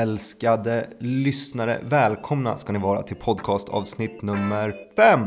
[0.00, 1.80] älskade lyssnare.
[1.82, 5.26] Välkomna ska ni vara till podcastavsnitt nummer 5.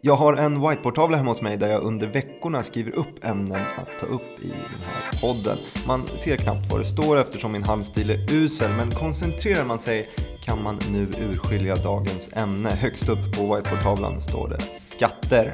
[0.00, 3.98] Jag har en whiteboardtavla hemma hos mig där jag under veckorna skriver upp ämnen att
[4.00, 5.56] ta upp i den här podden.
[5.86, 10.08] Man ser knappt vad det står eftersom min handstil är usel, men koncentrerar man sig
[10.44, 12.68] kan man nu urskilja dagens ämne.
[12.68, 15.52] Högst upp på whiteboardtavlan står det skatter.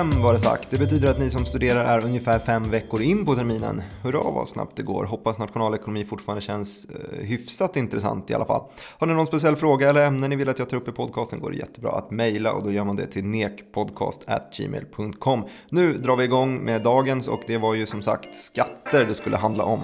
[0.00, 0.70] Fem var det sagt.
[0.70, 3.82] Det betyder att ni som studerar är ungefär fem veckor in på terminen.
[4.02, 5.04] Hurra vad snabbt det går.
[5.04, 6.90] Hoppas nationalekonomi fortfarande känns eh,
[7.26, 8.62] hyfsat intressant i alla fall.
[8.98, 11.40] Har ni någon speciell fråga eller ämne ni vill att jag tar upp i podcasten
[11.40, 15.44] går det jättebra att mejla och då gör man det till nekpodcast.gmail.com.
[15.70, 19.36] Nu drar vi igång med dagens och det var ju som sagt skatter det skulle
[19.36, 19.80] handla om.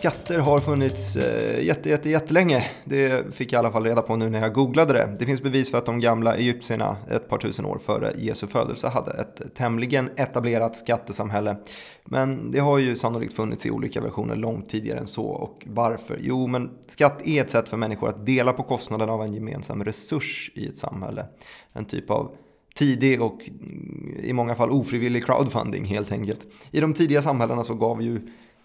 [0.00, 2.66] Skatter har funnits eh, jätte, jätte, jättelänge.
[2.84, 5.16] Det fick jag i alla fall reda på nu när jag googlade det.
[5.18, 8.88] Det finns bevis för att de gamla egyptierna ett par tusen år före Jesu födelse
[8.88, 11.56] hade ett tämligen etablerat skattesamhälle.
[12.04, 15.24] Men det har ju sannolikt funnits i olika versioner långt tidigare än så.
[15.24, 16.18] Och varför?
[16.22, 19.84] Jo, men skatt är ett sätt för människor att dela på kostnaden av en gemensam
[19.84, 21.26] resurs i ett samhälle.
[21.72, 22.34] En typ av
[22.74, 26.46] tidig och mm, i många fall ofrivillig crowdfunding helt enkelt.
[26.70, 28.20] I de tidiga samhällena så gav ju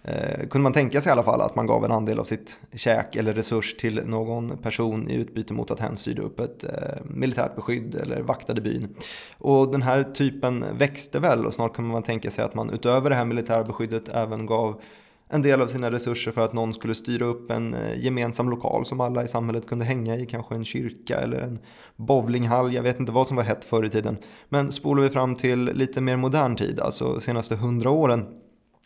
[0.07, 2.59] Eh, kunde man tänka sig i alla fall att man gav en andel av sitt
[2.73, 6.69] käk eller resurs till någon person i utbyte mot att hen styrde upp ett eh,
[7.03, 8.95] militärt beskydd eller vaktade byn.
[9.37, 13.09] Och den här typen växte väl och snart kunde man tänka sig att man utöver
[13.09, 14.81] det här militära beskyddet även gav
[15.29, 18.85] en del av sina resurser för att någon skulle styra upp en eh, gemensam lokal
[18.85, 21.59] som alla i samhället kunde hänga i, kanske en kyrka eller en
[21.95, 24.17] bowlinghall, jag vet inte vad som var hett förr i tiden.
[24.49, 28.25] Men spolar vi fram till lite mer modern tid, alltså senaste hundra åren,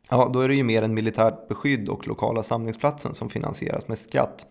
[0.09, 3.97] ja då är det ju mer en militärt beskydd och lokala samlingsplatsen som finansieras med
[3.97, 4.45] skatt.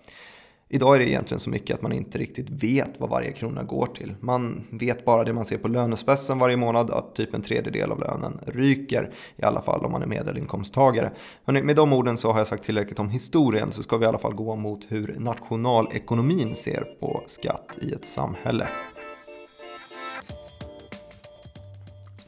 [0.71, 3.87] Idag är det egentligen så mycket att man inte riktigt vet vad varje krona går
[3.87, 4.15] till.
[4.21, 8.01] Man vet bara det man ser på lönespessen varje månad, att typ en tredjedel av
[8.01, 9.11] lönen ryker.
[9.37, 11.13] I alla fall om man är medelinkomsttagare.
[11.45, 14.09] Hörrni, med de orden så har jag sagt tillräckligt om historien, så ska vi i
[14.09, 18.69] alla fall gå mot hur nationalekonomin ser på skatt i ett samhälle.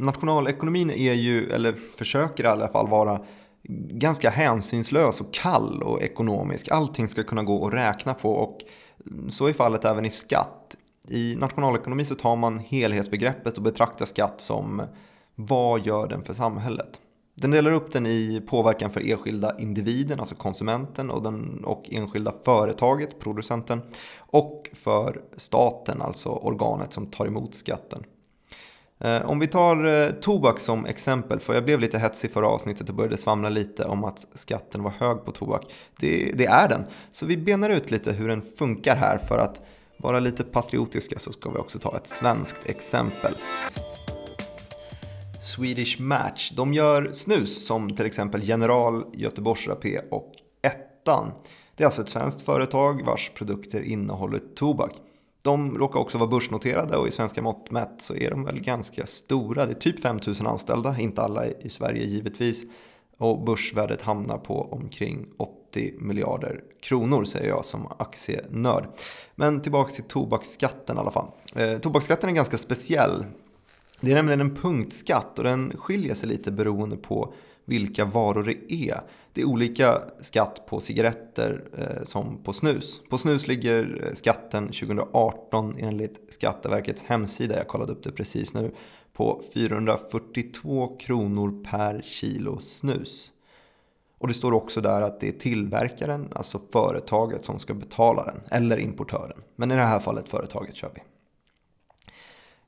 [0.01, 3.21] Nationalekonomin är ju, eller försöker i alla fall vara
[3.89, 6.69] ganska hänsynslös och kall och ekonomisk.
[6.69, 8.59] Allting ska kunna gå att räkna på och
[9.31, 10.77] så är fallet även i skatt.
[11.09, 14.83] I nationalekonomi så tar man helhetsbegreppet och betraktar skatt som
[15.35, 17.01] vad gör den för samhället?
[17.35, 22.35] Den delar upp den i påverkan för enskilda individen, alltså konsumenten och, den, och enskilda
[22.45, 23.81] företaget, producenten
[24.19, 28.05] och för staten, alltså organet som tar emot skatten.
[29.01, 32.89] Eh, om vi tar eh, tobak som exempel, för jag blev lite hetsig förra avsnittet
[32.89, 35.73] och började svamla lite om att skatten var hög på tobak.
[36.01, 36.85] Det, det, är den.
[37.13, 39.63] Så vi benar ut lite hur den funkar här för att
[39.97, 43.33] vara lite patriotiska så ska vi också ta ett svenskt exempel.
[45.41, 51.33] Swedish Match, de gör snus som till exempel General, Göteborgs Rapé och Ettan.
[51.77, 54.93] Det är alltså ett svenskt företag vars produkter innehåller tobak.
[55.43, 59.07] De råkar också vara börsnoterade och i svenska mått mätt så är de väl ganska
[59.07, 59.67] stora.
[59.67, 62.63] Det är typ 5000 anställda, inte alla i Sverige givetvis.
[63.19, 68.85] Och börsvärdet hamnar på omkring 80 miljarder kronor säger jag som aktienörd.
[69.35, 71.27] Men tillbaka till tobaksskatten i alla fall.
[71.55, 73.25] Eh, tobaksskatten är ganska speciell.
[74.01, 77.35] Det är nämligen en punktskatt och den skiljer sig lite beroende på
[77.71, 79.01] vilka varor det är.
[79.33, 83.01] Det är olika skatt på cigaretter eh, som på snus.
[83.11, 88.75] På snus ligger eh, skatten 2018 enligt Skatteverkets hemsida, jag kollade upp det precis nu,
[89.13, 93.33] på 442 kronor per kilo snus.
[94.19, 98.41] Och det står också där att det är tillverkaren, alltså företaget, som ska betala den,
[98.51, 99.43] eller importören.
[99.57, 101.01] Men i det här fallet företaget kör vi.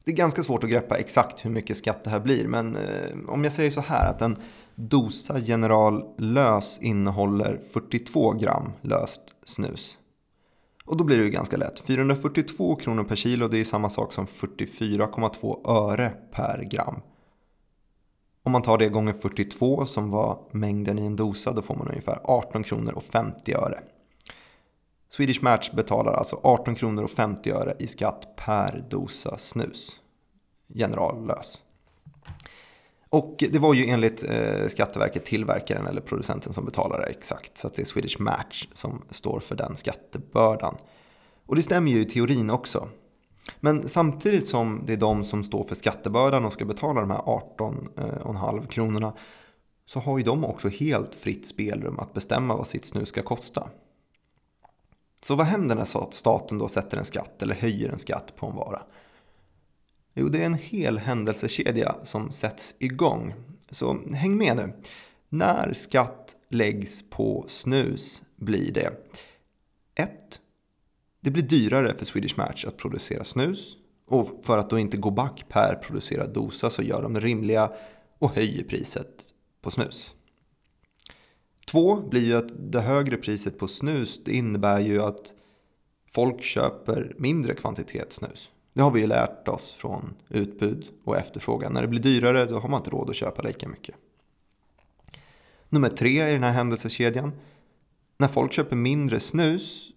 [0.05, 3.29] Det är ganska svårt att greppa exakt hur mycket skatt det här blir, men eh,
[3.29, 4.37] om jag säger så här att en
[4.75, 9.99] Dosa General lös innehåller 42 gram löst snus.
[10.84, 11.78] Och då blir det ju ganska lätt.
[11.81, 17.01] 442 kronor per kilo det är samma sak som 44,2 öre per gram.
[18.42, 21.89] Om man tar det gånger 42 som var mängden i en dosa då får man
[21.89, 23.80] ungefär 18 kronor och 50 öre.
[25.09, 30.01] Swedish Match betalar alltså 18 kronor och 50 öre i skatt per dosa snus.
[30.66, 31.63] General lös.
[33.12, 37.59] Och det var ju enligt eh, Skatteverket tillverkaren eller producenten som betalade exakt.
[37.59, 40.76] Så att det är Swedish Match som står för den skattebördan.
[41.47, 42.88] Och det stämmer ju i teorin också.
[43.60, 47.18] Men samtidigt som det är de som står för skattebördan och ska betala de här
[47.18, 49.12] 18,5 eh, kronorna
[49.86, 53.68] så har ju de också helt fritt spelrum att bestämma vad sitt snus ska kosta.
[55.22, 58.56] Så vad händer när staten då sätter en skatt eller höjer en skatt på en
[58.56, 58.82] vara?
[60.14, 63.34] Jo, det är en hel händelsekedja som sätts igång.
[63.70, 64.72] Så häng med nu.
[65.28, 68.92] När skatt läggs på snus blir det
[69.94, 70.41] 1.
[71.20, 73.76] Det blir dyrare för Swedish Match att producera snus.
[74.09, 77.72] Och för att då inte gå back per producerad dosa så gör de rimliga
[78.18, 79.24] och höjer priset
[79.62, 80.14] på snus.
[81.66, 82.09] 2.
[82.09, 85.34] blir ju att det högre priset på snus det innebär ju att
[86.12, 88.50] folk köper mindre kvantitet snus.
[88.72, 91.72] Det har vi ju lärt oss från utbud och efterfrågan.
[91.72, 93.95] När det blir dyrare då har man inte råd att köpa lika mycket.
[95.69, 97.33] Nummer tre i den här händelsekedjan.
[98.19, 99.89] När folk köper mindre snus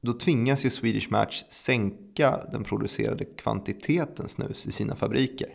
[0.00, 5.54] då tvingas ju Swedish Match sänka den producerade kvantiteten snus i sina fabriker.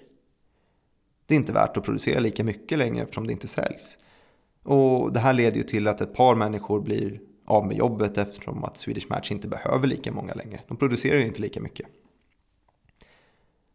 [1.26, 3.98] Det är inte värt att producera lika mycket längre eftersom det inte säljs.
[4.64, 8.64] Och det här leder ju till att ett par människor blir av med jobbet eftersom
[8.64, 10.62] att Swedish Match inte behöver lika många längre.
[10.68, 11.88] De producerar ju inte lika mycket.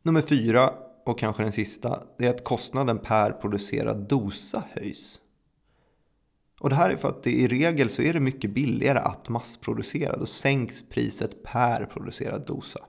[0.02, 0.73] Nummer fyra,
[1.05, 5.20] och kanske den sista, det är att kostnaden per producerad dosa höjs.
[6.61, 9.29] Och det här är för att det i regel så är det mycket billigare att
[9.29, 10.17] massproducera.
[10.17, 12.81] Då sänks priset per producerad dosa.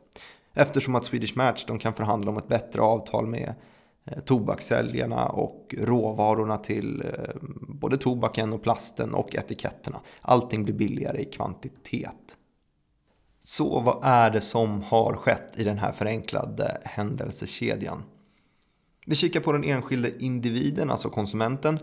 [0.54, 3.54] Eftersom att Swedish Match de kan förhandla om ett bättre avtal med
[4.06, 10.02] eh, tobakssäljarna och råvarorna till eh, både tobaken och plasten och etiketterna.
[10.22, 12.38] Allting blir billigare i kvantitet.
[13.44, 18.04] Så vad är det som har skett i den här förenklade händelsekedjan?
[19.06, 21.80] Vi kikar på den enskilde individen, alltså konsumenten,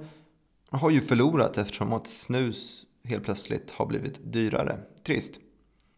[0.70, 4.78] har ju förlorat eftersom att snus helt plötsligt har blivit dyrare.
[5.06, 5.40] Trist.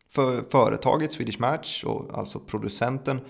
[0.09, 3.21] För företaget Swedish Match, och alltså producenten,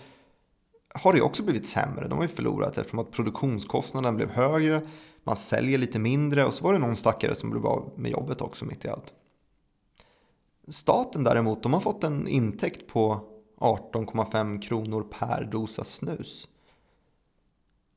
[0.94, 2.09] har det också blivit sämre.
[2.09, 4.81] De har ju förlorat eftersom att produktionskostnaden blev högre,
[5.25, 8.41] man säljer lite mindre och så var det någon stackare som blev av med jobbet
[8.41, 9.15] också mitt i allt.
[10.71, 13.21] Staten däremot, de har fått en intäkt på
[13.61, 16.49] 18,5 kronor per dosa snus.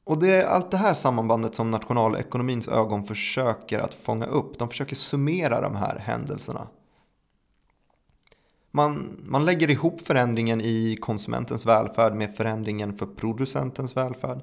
[0.03, 4.59] Och det är allt det här sammanbandet som nationalekonomins ögon försöker att fånga upp.
[4.59, 6.67] De försöker summera de här händelserna.
[8.71, 14.41] Man, man lägger ihop förändringen i konsumentens välfärd med förändringen för producentens välfärd.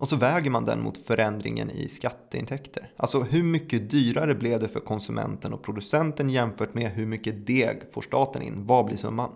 [0.00, 2.92] Och så väger man den mot förändringen i skatteintäkter.
[2.96, 7.82] Alltså hur mycket dyrare blev det för konsumenten och producenten jämfört med hur mycket deg
[7.92, 8.66] får staten in?
[8.66, 9.32] Vad blir summan?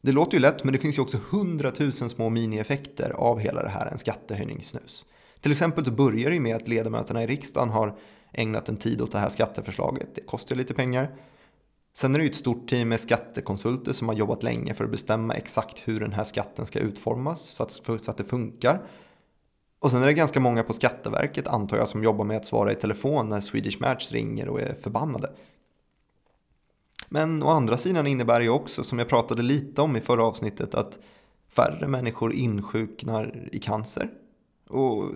[0.00, 3.68] Det låter ju lätt men det finns ju också hundratusen små minieffekter av hela det
[3.68, 5.04] här, en skattehöjning snus.
[5.40, 7.98] Till exempel så börjar det ju med att ledamöterna i riksdagen har
[8.32, 10.08] ägnat en tid åt det här skatteförslaget.
[10.14, 11.16] Det kostar ju lite pengar.
[11.96, 14.90] Sen är det ju ett stort team med skattekonsulter som har jobbat länge för att
[14.90, 18.82] bestämma exakt hur den här skatten ska utformas så att, så att det funkar.
[19.78, 22.72] Och sen är det ganska många på Skatteverket antar jag som jobbar med att svara
[22.72, 25.32] i telefon när Swedish Match ringer och är förbannade.
[27.08, 30.24] Men å andra sidan innebär det ju också, som jag pratade lite om i förra
[30.24, 30.98] avsnittet, att
[31.48, 34.10] färre människor insjuknar i cancer.
[34.68, 35.10] Och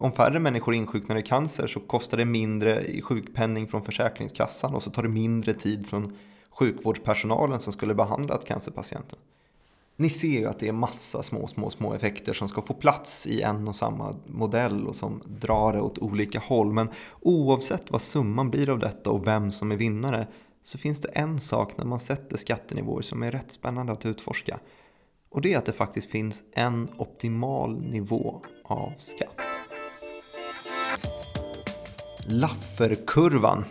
[0.00, 4.82] om färre människor insjuknar i cancer så kostar det mindre i sjukpenning från Försäkringskassan och
[4.82, 6.16] så tar det mindre tid från
[6.50, 9.18] sjukvårdspersonalen som skulle behandlat cancerpatienten.
[9.96, 13.26] Ni ser ju att det är massa små, små, små effekter som ska få plats
[13.26, 16.72] i en och samma modell och som drar det åt olika håll.
[16.72, 16.88] Men
[17.20, 20.26] oavsett vad summan blir av detta och vem som är vinnare
[20.62, 24.60] så finns det en sak när man sätter skattenivåer som är rätt spännande att utforska.
[25.30, 29.69] Och det är att det faktiskt finns en optimal nivå av skatt.
[32.26, 33.64] Lafferkurvan.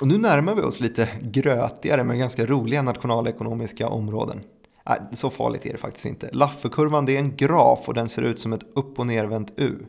[0.00, 4.40] Och nu närmar vi oss lite grötigare men ganska roliga nationalekonomiska områden.
[4.88, 6.30] Nej, så farligt är det faktiskt inte.
[6.32, 9.86] Lafferkurvan är en graf och den ser ut som ett upp och nervänt U.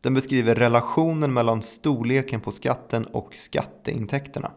[0.00, 4.52] Den beskriver relationen mellan storleken på skatten och skatteintäkterna.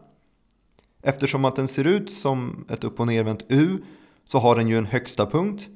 [1.02, 3.78] Eftersom att den ser ut som ett upp och nervänt U
[4.24, 5.68] så har den ju en högsta punkt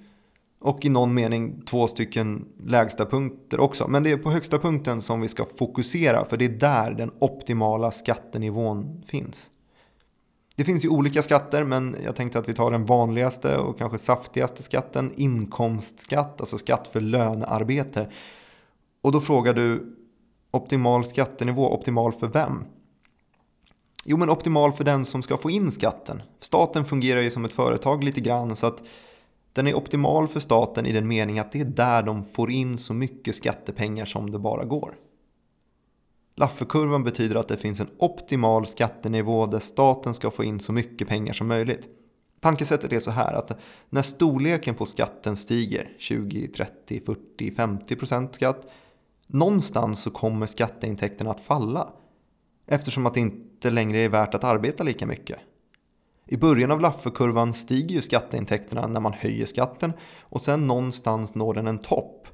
[0.60, 3.88] och i någon mening två stycken lägsta punkter också.
[3.88, 7.10] Men det är på högsta punkten som vi ska fokusera för det är där den
[7.18, 9.50] optimala skattenivån finns.
[10.56, 13.98] Det finns ju olika skatter men jag tänkte att vi tar den vanligaste och kanske
[13.98, 18.08] saftigaste skatten, inkomstskatt, alltså skatt för lönearbete.
[19.02, 19.96] Och då frågar du
[20.50, 22.64] optimal skattenivå, optimal för vem?
[24.04, 26.22] Jo, men optimal för den som ska få in skatten.
[26.40, 28.82] Staten fungerar ju som ett företag lite grann så att
[29.58, 32.78] den är optimal för staten i den mening att det är där de får in
[32.78, 34.94] så mycket skattepengar som det bara går.
[36.36, 41.08] Lafferkurvan betyder att det finns en optimal skattenivå där staten ska få in så mycket
[41.08, 41.88] pengar som möjligt.
[42.40, 43.58] Tankesättet är så här att
[43.90, 48.66] när storleken på skatten stiger 20, 30, 40, 50 procent skatt
[49.26, 51.92] någonstans så kommer skatteintäkterna att falla
[52.66, 55.38] eftersom att det inte inte längre är värt att arbeta lika mycket.
[56.30, 61.54] I början av Lafferkurvan stiger ju skatteintäkterna när man höjer skatten och sen någonstans når
[61.54, 62.28] den en topp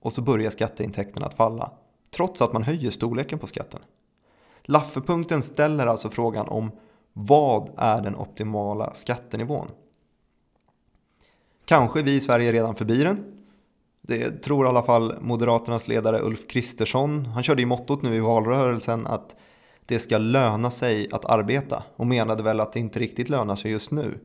[0.00, 1.70] och så börjar skatteintäkterna att falla
[2.10, 3.80] trots att man höjer storleken på skatten.
[4.62, 6.70] Lafferpunkten ställer alltså frågan om
[7.12, 9.68] vad är den optimala skattenivån?
[11.64, 13.24] Kanske vi i Sverige redan förbi den.
[14.02, 17.26] Det tror i alla fall Moderaternas ledare Ulf Kristersson.
[17.26, 19.36] Han körde ju mottot nu i valrörelsen att
[19.86, 23.70] det ska löna sig att arbeta och menade väl att det inte riktigt lönar sig
[23.70, 24.20] just nu.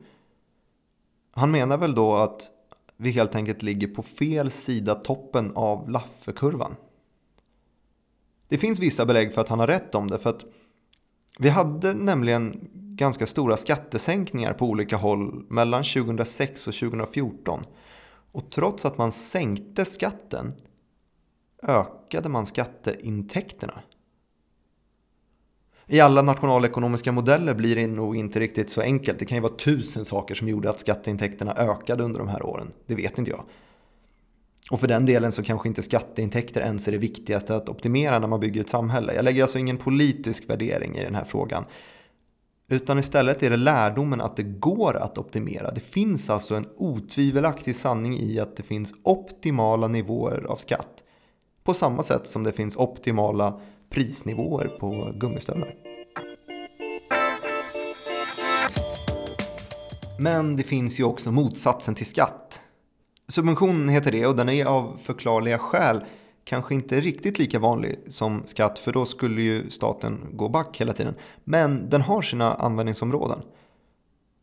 [1.32, 2.50] Han menar väl då att
[2.96, 6.76] vi helt enkelt ligger på fel sida toppen av Lafferkurvan.
[8.48, 10.44] Det finns vissa belägg för att han har rätt om det för att
[11.38, 17.64] vi hade nämligen ganska stora skattesänkningar på olika håll mellan 2006 och 2014.
[18.32, 20.52] Och trots att man sänkte skatten
[21.62, 23.82] ökade man skatteintäkterna.
[25.92, 29.18] I alla nationalekonomiska modeller blir det nog inte riktigt så enkelt.
[29.18, 32.72] Det kan ju vara tusen saker som gjorde att skatteintäkterna ökade under de här åren.
[32.86, 33.44] Det vet inte jag.
[34.70, 38.26] Och för den delen så kanske inte skatteintäkter ens är det viktigaste att optimera när
[38.26, 39.14] man bygger ett samhälle.
[39.14, 41.64] Jag lägger alltså ingen politisk värdering i den här frågan.
[42.68, 45.70] Utan istället är det lärdomen att det går att optimera.
[45.70, 51.04] Det finns alltså en otvivelaktig sanning i att det finns optimala nivåer av skatt.
[51.64, 55.74] På samma sätt som det finns optimala prisnivåer på gummistövlar.
[60.18, 62.60] Men det finns ju också motsatsen till skatt.
[63.28, 66.04] Subvention heter det och den är av förklarliga skäl
[66.44, 70.92] kanske inte riktigt lika vanlig som skatt för då skulle ju staten gå back hela
[70.92, 71.14] tiden.
[71.44, 73.42] Men den har sina användningsområden.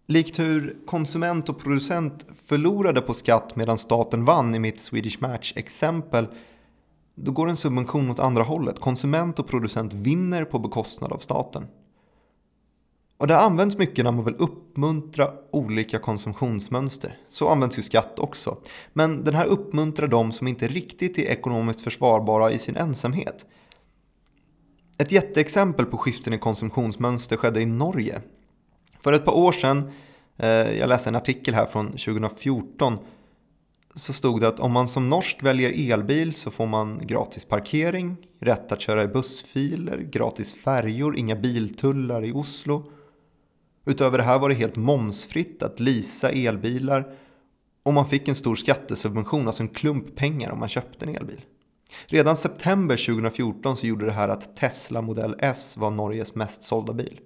[0.08, 6.28] Likt hur konsument och producent förlorade på skatt medan staten vann i mitt Swedish Match-exempel
[7.20, 8.80] då går en subvention åt andra hållet.
[8.80, 11.68] Konsument och producent vinner på bekostnad av staten.
[13.18, 17.18] Och det används mycket när man vill uppmuntra olika konsumtionsmönster.
[17.30, 18.58] Så används ju skatt också.
[18.94, 23.46] Men den här uppmuntrar de som inte riktigt är ekonomiskt försvarbara i sin ensamhet.
[24.98, 28.22] Ett jätteexempel på skiften i konsumtionsmönster skedde i Norge.
[29.00, 29.92] För ett par år sedan,
[30.38, 32.98] eh, jag läste en artikel här från 2014,
[33.98, 38.18] så stod det att om man som norsk väljer elbil så får man gratis parkering,
[38.40, 42.92] rätt att köra i bussfiler, gratis färjor, inga biltullar i Oslo
[43.88, 47.16] Utöver det här var det helt momsfritt att lisa elbilar
[47.84, 51.42] och man fick en stor skattesubvention, alltså en klump pengar om man köpte en elbil.
[52.06, 56.94] Redan september 2014 så gjorde det här att Tesla Model S var Norges mest sålda
[56.94, 57.20] bil.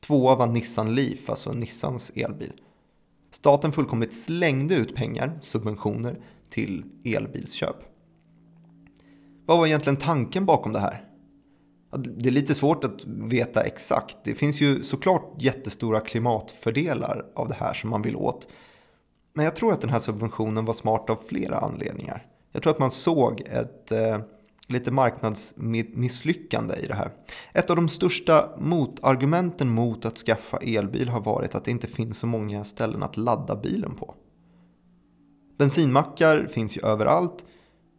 [0.00, 2.52] Tvåa var Nissan Leaf, alltså Nissans elbil.
[3.34, 7.76] Staten fullkomligt slängde ut pengar, subventioner, till elbilsköp.
[9.46, 11.04] Vad var egentligen tanken bakom det här?
[11.96, 14.16] Det är lite svårt att veta exakt.
[14.24, 18.48] Det finns ju såklart jättestora klimatfördelar av det här som man vill åt.
[19.32, 22.26] Men jag tror att den här subventionen var smart av flera anledningar.
[22.52, 24.18] Jag tror att man såg ett eh,
[24.68, 27.10] lite marknadsmisslyckande i det här.
[27.52, 32.18] Ett av de största motargumenten mot att skaffa elbil har varit att det inte finns
[32.18, 34.14] så många ställen att ladda bilen på.
[35.58, 37.44] Bensinmackar finns ju överallt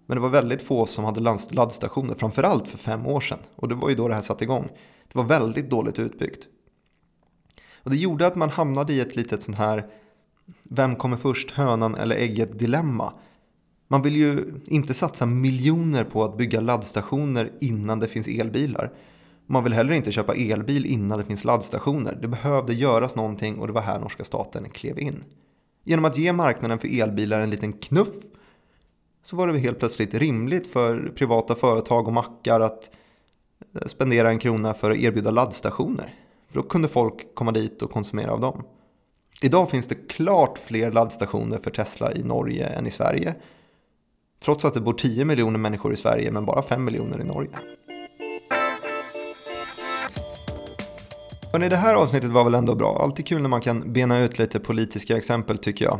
[0.05, 3.39] men det var väldigt få som hade laddstationer, framförallt för fem år sedan.
[3.55, 4.69] Och det var ju då det här satte igång.
[5.07, 6.47] Det var väldigt dåligt utbyggt.
[7.83, 9.89] Och det gjorde att man hamnade i ett litet sånt här
[10.63, 13.13] vem kommer först, hönan eller ägget dilemma.
[13.95, 18.93] Man vill ju inte satsa miljoner på att bygga laddstationer innan det finns elbilar.
[19.45, 22.17] Man vill heller inte köpa elbil innan det finns laddstationer.
[22.21, 25.23] Det behövde göras någonting och det var här norska staten klev in.
[25.83, 28.15] Genom att ge marknaden för elbilar en liten knuff
[29.23, 32.91] så var det helt plötsligt rimligt för privata företag och mackar att
[33.75, 36.13] eh, spendera en krona för att erbjuda laddstationer.
[36.47, 38.63] För då kunde folk komma dit och konsumera av dem.
[39.41, 43.35] Idag finns det klart fler laddstationer för Tesla i Norge än i Sverige.
[44.39, 47.49] Trots att det bor 10 miljoner människor i Sverige men bara 5 miljoner i Norge.
[51.55, 52.99] Hörrni, det här avsnittet var väl ändå bra.
[53.01, 55.99] Alltid kul när man kan bena ut lite politiska exempel tycker jag.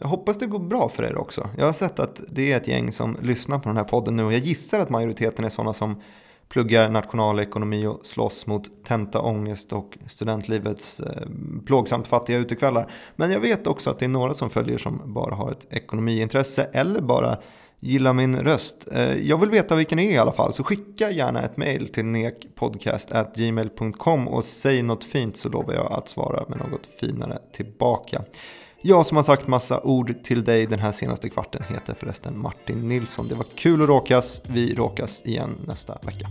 [0.00, 1.48] Jag hoppas det går bra för er också.
[1.58, 4.24] Jag har sett att det är ett gäng som lyssnar på den här podden nu
[4.24, 6.00] och jag gissar att majoriteten är sådana som
[6.48, 11.28] pluggar nationalekonomi och slåss mot tentaångest och studentlivets eh,
[11.66, 12.90] plågsamt fattiga utekvällar.
[13.16, 16.70] Men jag vet också att det är några som följer som bara har ett ekonomiintresse
[16.72, 17.38] eller bara
[17.82, 18.88] gillar min röst.
[18.92, 21.88] Eh, jag vill veta vilken det är i alla fall, så skicka gärna ett mail
[21.88, 28.22] till nekpodcast.gmail.com och säg något fint så lovar jag att svara med något finare tillbaka.
[28.82, 32.88] Jag som har sagt massa ord till dig den här senaste kvarten heter förresten Martin
[32.88, 33.28] Nilsson.
[33.28, 34.42] Det var kul att råkas.
[34.48, 36.28] Vi råkas igen nästa vecka.